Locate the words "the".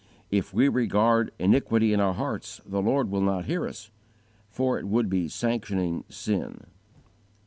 2.65-2.81